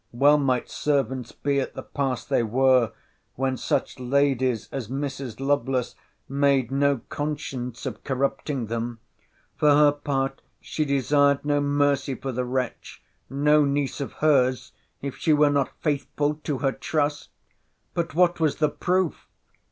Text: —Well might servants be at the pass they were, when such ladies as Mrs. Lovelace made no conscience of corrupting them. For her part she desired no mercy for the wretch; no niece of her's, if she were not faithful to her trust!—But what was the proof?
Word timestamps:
—Well 0.11 0.39
might 0.39 0.67
servants 0.67 1.31
be 1.31 1.59
at 1.59 1.75
the 1.75 1.83
pass 1.83 2.25
they 2.25 2.41
were, 2.41 2.91
when 3.35 3.55
such 3.55 3.99
ladies 3.99 4.67
as 4.71 4.87
Mrs. 4.87 5.39
Lovelace 5.39 5.93
made 6.27 6.71
no 6.71 7.01
conscience 7.09 7.85
of 7.85 8.03
corrupting 8.03 8.65
them. 8.65 8.97
For 9.57 9.69
her 9.69 9.91
part 9.91 10.41
she 10.59 10.85
desired 10.85 11.45
no 11.45 11.61
mercy 11.61 12.15
for 12.15 12.31
the 12.31 12.45
wretch; 12.45 13.03
no 13.29 13.63
niece 13.63 14.01
of 14.01 14.13
her's, 14.13 14.71
if 15.03 15.17
she 15.17 15.33
were 15.33 15.51
not 15.51 15.69
faithful 15.81 16.33
to 16.45 16.57
her 16.57 16.71
trust!—But 16.71 18.15
what 18.15 18.39
was 18.39 18.55
the 18.55 18.69
proof? 18.69 19.27